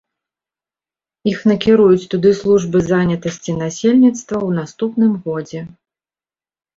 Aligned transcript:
Іх 1.31 1.39
накіруюць 1.51 2.07
туды 2.13 2.31
службы 2.39 2.81
занятасці 2.91 3.51
насельніцтва 3.63 4.37
ў 4.47 4.57
наступным 4.61 5.13
годзе. 5.27 5.61